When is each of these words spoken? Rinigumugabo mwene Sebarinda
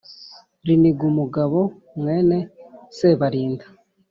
Rinigumugabo 0.65 1.59
mwene 1.99 2.37
Sebarinda 2.97 3.65